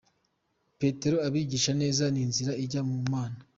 Petero 0.79 1.17
abigisha 1.27 1.71
neza 1.81 2.03
inzira 2.23 2.51
ijya 2.63 2.81
ku 2.89 2.99
Mana. 3.13 3.39